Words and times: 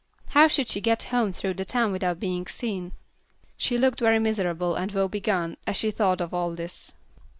How 0.29 0.47
should 0.47 0.67
she 0.67 0.81
get 0.81 1.03
home 1.13 1.31
through 1.31 1.53
the 1.53 1.63
town 1.63 1.91
without 1.91 2.19
being 2.19 2.47
seen? 2.47 2.93
She 3.55 3.77
looked 3.77 3.99
very 3.99 4.17
miserable 4.17 4.73
and 4.73 4.91
woe 4.91 5.07
begone 5.07 5.57
as 5.67 5.77
she 5.77 5.91
thought 5.91 6.21
of 6.21 6.33
all 6.33 6.55
this. 6.55 6.95